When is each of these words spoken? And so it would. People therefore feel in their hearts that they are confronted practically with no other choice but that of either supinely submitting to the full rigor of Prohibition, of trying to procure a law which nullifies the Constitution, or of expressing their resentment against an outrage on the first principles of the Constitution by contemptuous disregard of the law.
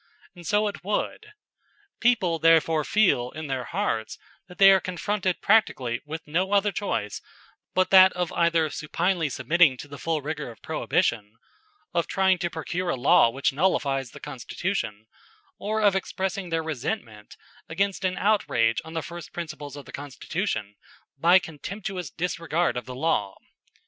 And 0.35 0.47
so 0.47 0.65
it 0.67 0.83
would. 0.83 1.27
People 1.99 2.39
therefore 2.39 2.83
feel 2.83 3.29
in 3.29 3.45
their 3.45 3.65
hearts 3.65 4.17
that 4.47 4.57
they 4.57 4.71
are 4.71 4.79
confronted 4.79 5.41
practically 5.43 6.01
with 6.07 6.25
no 6.25 6.53
other 6.53 6.71
choice 6.71 7.21
but 7.75 7.91
that 7.91 8.11
of 8.13 8.33
either 8.33 8.71
supinely 8.71 9.29
submitting 9.29 9.77
to 9.77 9.87
the 9.87 9.99
full 9.99 10.23
rigor 10.23 10.49
of 10.49 10.59
Prohibition, 10.63 11.35
of 11.93 12.07
trying 12.07 12.39
to 12.39 12.49
procure 12.49 12.89
a 12.89 12.95
law 12.95 13.29
which 13.29 13.53
nullifies 13.53 14.09
the 14.09 14.19
Constitution, 14.19 15.05
or 15.59 15.81
of 15.83 15.95
expressing 15.95 16.49
their 16.49 16.63
resentment 16.63 17.37
against 17.69 18.03
an 18.03 18.17
outrage 18.17 18.81
on 18.83 18.93
the 18.93 19.03
first 19.03 19.31
principles 19.31 19.75
of 19.75 19.85
the 19.85 19.91
Constitution 19.91 20.77
by 21.19 21.37
contemptuous 21.37 22.09
disregard 22.09 22.75
of 22.75 22.85
the 22.87 22.95
law. 22.95 23.37